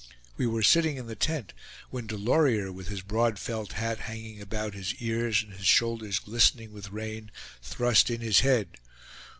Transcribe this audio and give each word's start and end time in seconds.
We 0.35 0.47
were 0.47 0.63
sitting 0.63 0.97
in 0.97 1.05
the 1.05 1.15
tent, 1.15 1.53
when 1.91 2.07
Delorier, 2.07 2.71
with 2.71 2.87
his 2.87 3.03
broad 3.03 3.37
felt 3.37 3.73
hat 3.73 3.99
hanging 3.99 4.41
about 4.41 4.73
his 4.73 4.95
ears, 4.95 5.43
and 5.43 5.53
his 5.53 5.67
shoulders 5.67 6.17
glistening 6.17 6.73
with 6.73 6.89
rain, 6.91 7.29
thrust 7.61 8.09
in 8.09 8.19
his 8.19 8.39
head. 8.39 8.77